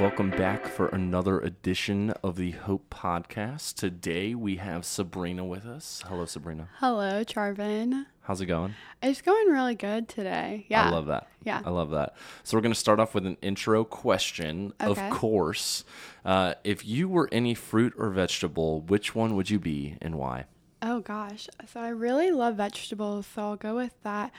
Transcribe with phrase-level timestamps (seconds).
[0.00, 3.76] Welcome back for another edition of the Hope Podcast.
[3.76, 6.04] Today we have Sabrina with us.
[6.06, 6.68] Hello, Sabrina.
[6.80, 8.04] Hello, Charvin.
[8.20, 8.74] How's it going?
[9.02, 10.66] It's going really good today.
[10.68, 10.88] Yeah.
[10.88, 11.28] I love that.
[11.44, 11.62] Yeah.
[11.64, 12.14] I love that.
[12.42, 14.74] So we're going to start off with an intro question.
[14.82, 15.08] Okay.
[15.08, 15.84] Of course,
[16.26, 20.44] uh, if you were any fruit or vegetable, which one would you be and why?
[20.82, 21.48] Oh gosh.
[21.72, 24.30] So I really love vegetables, so I'll go with that.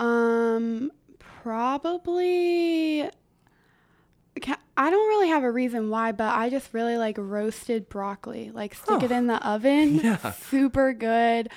[0.00, 0.90] Um
[1.44, 2.83] probably
[4.84, 8.50] I don't really have a reason why, but I just really like roasted broccoli.
[8.52, 9.94] Like stick it in the oven.
[10.04, 10.32] Yeah.
[10.32, 11.48] Super good.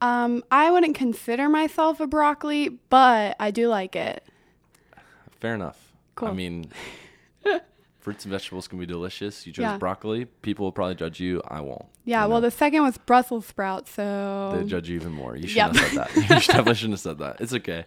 [0.00, 4.24] Um I wouldn't consider myself a broccoli, but I do like it.
[5.40, 5.92] Fair enough.
[6.16, 6.28] Cool.
[6.28, 6.70] I mean,
[8.00, 9.46] fruits and vegetables can be delicious.
[9.46, 9.78] You chose Yeah.
[9.78, 10.24] broccoli.
[10.24, 11.40] People will probably judge you.
[11.46, 11.86] I won't.
[12.04, 15.36] Yeah, you well the second was Brussels sprouts, so they judge you even more.
[15.36, 15.82] You shouldn't Yep.
[15.82, 16.16] have said that.
[16.16, 17.40] You definitely shouldn't have said that.
[17.40, 17.84] It's okay.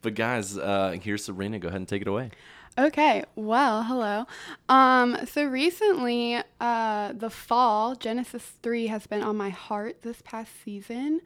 [0.00, 1.58] But guys, uh, here's Sabrina.
[1.58, 2.30] Go ahead and take it away.
[2.78, 4.24] Okay, well, hello.
[4.70, 10.50] Um, so recently, uh, the fall, Genesis 3 has been on my heart this past
[10.64, 11.20] season.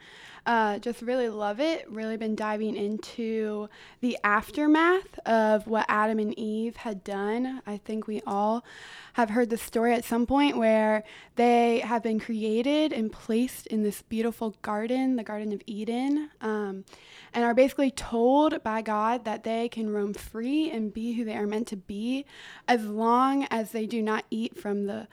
[0.44, 1.88] Uh, just really love it.
[1.88, 3.68] Really been diving into
[4.00, 7.62] the aftermath of what Adam and Eve had done.
[7.64, 8.64] I think we all
[9.14, 11.04] have heard the story at some point where
[11.36, 16.30] they have been created and placed in this beautiful garden, the Garden of Eden.
[16.40, 16.84] Um,
[17.32, 21.35] and are basically told by God that they can roam free and be who they
[21.36, 22.24] are meant to be
[22.66, 25.08] as long as they do not eat from the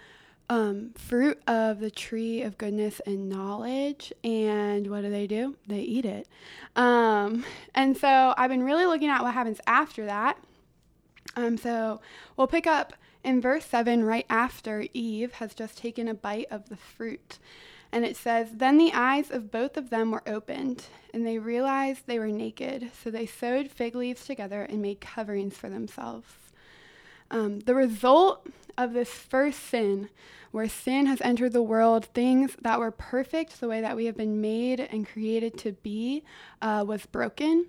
[0.50, 4.14] um, fruit of the tree of goodness and knowledge.
[4.24, 5.56] And what do they do?
[5.68, 6.28] They eat it.
[6.76, 10.38] Um, and so I've been really looking at what happens after that.
[11.36, 12.02] Um, so
[12.38, 12.94] we'll pick up
[13.24, 17.40] in verse 7 right after Eve has just taken a bite of the fruit.
[17.94, 22.02] And it says, Then the eyes of both of them were opened, and they realized
[22.08, 22.90] they were naked.
[23.04, 26.26] So they sewed fig leaves together and made coverings for themselves.
[27.30, 28.48] Um, the result
[28.80, 30.10] of this first sin,
[30.50, 34.18] where sin has entered the world, things that were perfect, the way that we have
[34.18, 36.24] been made and created to be,
[36.64, 37.68] uh, was broken.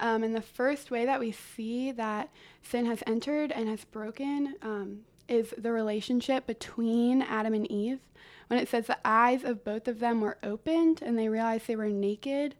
[0.00, 2.28] Um, and the first way that we see that
[2.60, 8.00] sin has entered and has broken um, is the relationship between Adam and Eve.
[8.48, 11.76] When it says the eyes of both of them were opened and they realized they
[11.76, 12.54] were naked,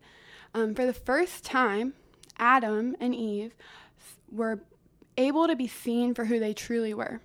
[0.55, 1.95] um, for the first time,
[2.39, 3.55] Adam and Eve
[4.31, 4.61] were
[5.17, 7.21] able to be seen for who they truly were.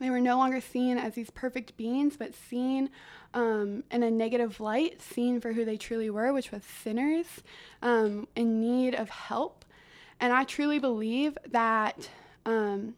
[0.00, 2.90] They were no longer seen as these perfect beings, but seen
[3.34, 7.26] um, in a negative light, seen for who they truly were, which was sinners
[7.82, 9.64] um, in need of help.
[10.20, 12.08] And I truly believe that
[12.46, 12.94] um,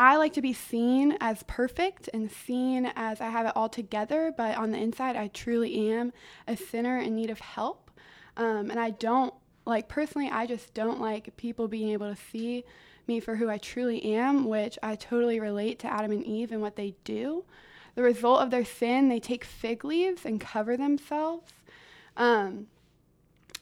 [0.00, 4.32] I like to be seen as perfect and seen as I have it all together,
[4.36, 6.12] but on the inside, I truly am
[6.46, 7.90] a sinner in need of help.
[8.36, 12.64] Um, and I don't like, personally, I just don't like people being able to see
[13.08, 16.62] me for who I truly am, which I totally relate to Adam and Eve and
[16.62, 17.44] what they do.
[17.96, 21.52] The result of their sin, they take fig leaves and cover themselves.
[22.16, 22.68] Um,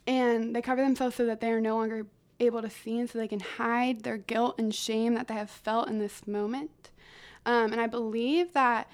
[0.06, 2.06] and they cover themselves so that they are no longer
[2.40, 5.50] able to see and so they can hide their guilt and shame that they have
[5.50, 6.90] felt in this moment.
[7.44, 8.88] Um, and I believe that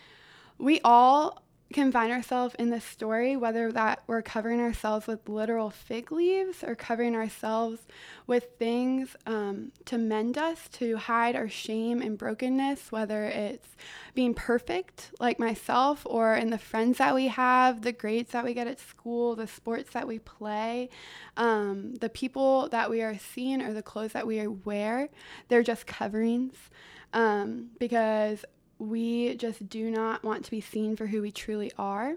[0.59, 1.43] we all
[1.73, 6.63] can find ourselves in this story, whether that we're covering ourselves with literal fig leaves
[6.63, 7.81] or covering ourselves
[8.27, 13.77] with things um, to mend us, to hide our shame and brokenness, whether it's
[14.15, 18.55] being perfect like myself or in the friends that we have, the grades that we
[18.55, 20.89] get at school, the sports that we play,
[21.37, 25.09] um, the people that we are seeing or the clothes that we wear.
[25.49, 26.57] They're just coverings
[27.13, 28.45] um, because
[28.83, 32.17] we just do not want to be seen for who we truly are.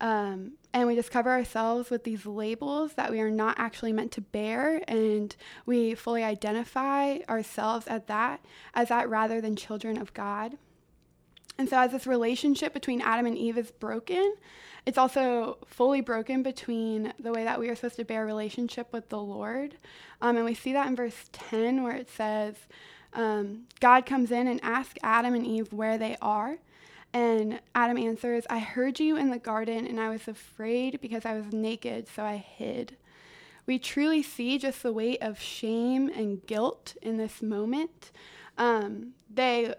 [0.00, 4.10] Um, and we just cover ourselves with these labels that we are not actually meant
[4.12, 8.44] to bear, and we fully identify ourselves as that,
[8.74, 10.56] as that rather than children of God.
[11.58, 14.34] And so, as this relationship between Adam and Eve is broken,
[14.86, 19.10] it's also fully broken between the way that we are supposed to bear relationship with
[19.10, 19.76] the Lord.
[20.20, 22.56] Um, and we see that in verse 10, where it says,
[23.14, 26.58] um, God comes in and asks Adam and Eve where they are.
[27.12, 31.34] And Adam answers, I heard you in the garden, and I was afraid because I
[31.34, 32.96] was naked, so I hid.
[33.66, 38.10] We truly see just the weight of shame and guilt in this moment.
[38.56, 39.74] Um, they,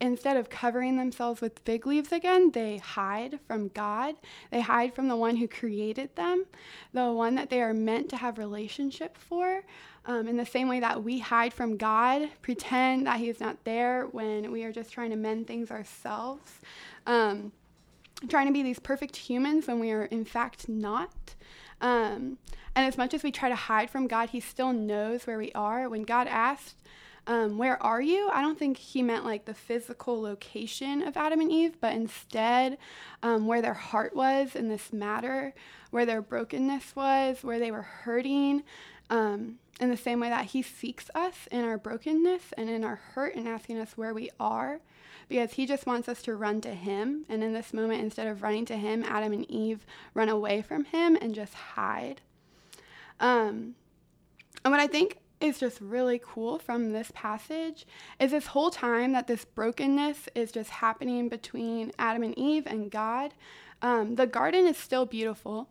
[0.00, 4.16] instead of covering themselves with fig leaves again, they hide from God.
[4.50, 6.46] They hide from the one who created them,
[6.92, 9.62] the one that they are meant to have relationship for.
[10.06, 13.62] Um, in the same way that we hide from God, pretend that He is not
[13.64, 16.50] there when we are just trying to mend things ourselves,
[17.06, 17.52] um,
[18.28, 21.34] trying to be these perfect humans when we are in fact not.
[21.82, 22.38] Um,
[22.74, 25.52] and as much as we try to hide from God, He still knows where we
[25.52, 25.88] are.
[25.88, 26.76] When God asked
[27.26, 28.30] um, Where are you?
[28.32, 32.78] I don't think he meant like the physical location of Adam and Eve, but instead
[33.22, 35.54] um, where their heart was in this matter,
[35.90, 38.62] where their brokenness was, where they were hurting.
[39.08, 42.96] Um, in the same way that he seeks us in our brokenness and in our
[42.96, 44.80] hurt and asking us where we are
[45.30, 47.24] because he just wants us to run to him.
[47.28, 50.84] And in this moment, instead of running to him, Adam and Eve run away from
[50.84, 52.20] him and just hide.
[53.20, 53.76] Um,
[54.64, 57.86] and what I think is just really cool from this passage
[58.18, 62.90] is this whole time that this brokenness is just happening between Adam and Eve and
[62.90, 63.32] God.
[63.82, 65.68] Um, the garden is still beautiful.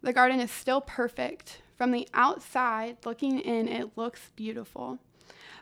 [0.00, 1.60] The garden is still perfect.
[1.76, 4.98] From the outside, looking in, it looks beautiful.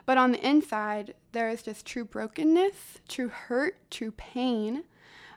[0.05, 4.83] But on the inside, there is just true brokenness, true hurt, true pain.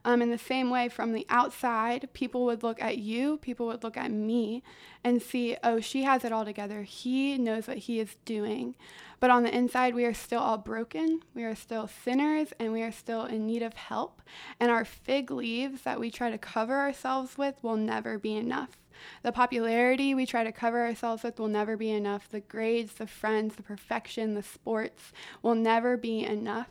[0.06, 3.82] Um, in the same way, from the outside, people would look at you, people would
[3.82, 4.62] look at me,
[5.02, 6.82] and see, oh, she has it all together.
[6.82, 8.74] He knows what he is doing.
[9.18, 11.20] But on the inside, we are still all broken.
[11.34, 14.20] We are still sinners, and we are still in need of help.
[14.60, 18.76] And our fig leaves that we try to cover ourselves with will never be enough.
[19.22, 22.28] The popularity we try to cover ourselves with will never be enough.
[22.30, 25.12] The grades, the friends, the perfection, the sports
[25.42, 26.68] will never be enough.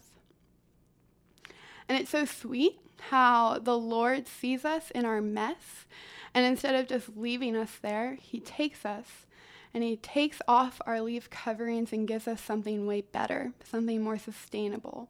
[1.89, 2.79] And it's so sweet
[3.09, 5.85] how the Lord sees us in our mess.
[6.33, 9.25] And instead of just leaving us there, He takes us
[9.73, 14.17] and He takes off our leaf coverings and gives us something way better, something more
[14.17, 15.09] sustainable.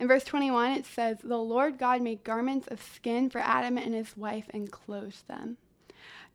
[0.00, 3.94] In verse 21, it says, The Lord God made garments of skin for Adam and
[3.94, 5.56] his wife and clothed them.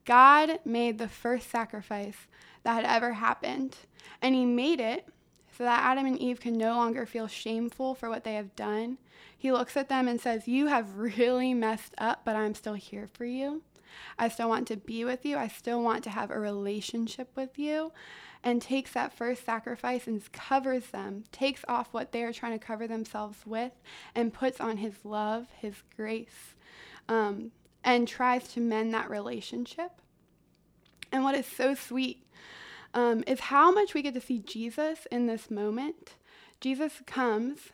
[0.06, 2.28] God made the first sacrifice
[2.64, 3.78] that had ever happened,
[4.22, 5.08] and He made it
[5.58, 8.98] so that Adam and Eve can no longer feel shameful for what they have done.
[9.38, 13.08] He looks at them and says, You have really messed up, but I'm still here
[13.14, 13.62] for you.
[14.18, 15.38] I still want to be with you.
[15.38, 17.92] I still want to have a relationship with you.
[18.46, 22.66] And takes that first sacrifice and covers them, takes off what they are trying to
[22.66, 23.72] cover themselves with,
[24.14, 26.56] and puts on his love, his grace.
[27.08, 27.52] Um,
[27.86, 29.92] and tries to mend that relationship.
[31.12, 32.26] And what is so sweet
[32.94, 36.14] um, is how much we get to see Jesus in this moment.
[36.62, 37.70] Jesus comes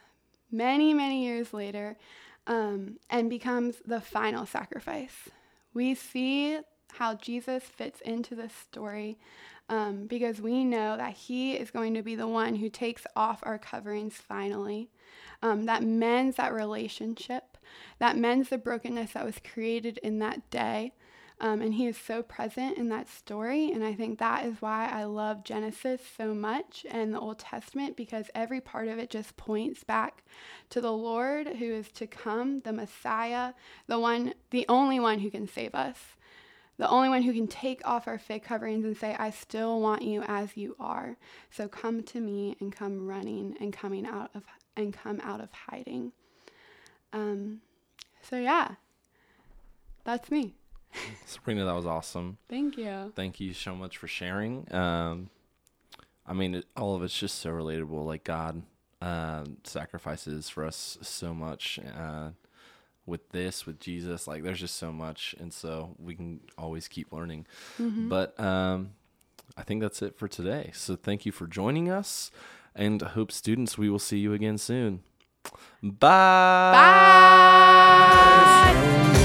[0.52, 1.98] many, many years later
[2.48, 5.30] um, and becomes the final sacrifice.
[5.74, 6.60] We see
[6.94, 9.20] how Jesus fits into this story
[9.70, 13.40] um, because we know that he is going to be the one who takes off
[13.44, 14.90] our coverings finally,
[15.44, 17.58] um, that mends that relationship,
[18.00, 20.94] that mends the brokenness that was created in that day.
[21.42, 23.72] Um, and he is so present in that story.
[23.72, 27.96] And I think that is why I love Genesis so much and the Old Testament
[27.96, 30.24] because every part of it just points back
[30.70, 33.54] to the Lord who is to come, the Messiah,
[33.88, 35.98] the one, the only one who can save us,
[36.78, 40.02] the only one who can take off our fig coverings and say, I still want
[40.02, 41.18] you as you are.
[41.52, 44.44] So come to me and come running and coming out of
[44.76, 46.14] and come out of hiding.
[47.12, 47.62] Um,
[48.22, 48.76] so yeah,
[50.04, 50.59] that's me.
[51.26, 52.38] Sabrina, that was awesome.
[52.50, 53.12] Thank you.
[53.16, 54.72] Thank you so much for sharing.
[54.74, 55.30] Um,
[56.26, 58.06] I mean, it, all of it's just so relatable.
[58.06, 58.64] Like God
[59.02, 61.80] uh, sacrifices for us so much.
[61.98, 62.32] Uh,
[63.10, 67.12] with this, with Jesus, like there's just so much, and so we can always keep
[67.12, 67.48] learning.
[67.80, 68.08] Mm-hmm.
[68.08, 68.92] But um,
[69.58, 70.70] I think that's it for today.
[70.74, 72.30] So thank you for joining us,
[72.76, 75.02] and I hope students, we will see you again soon.
[75.82, 76.72] Bye.
[78.72, 79.16] Bye.